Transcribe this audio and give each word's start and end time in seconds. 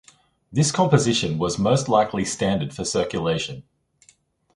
This 0.51 0.71
composition 0.71 1.37
was 1.37 1.59
most 1.59 1.87
likely 1.87 2.25
standard 2.25 2.73
for 2.73 2.83
circulation. 2.83 3.61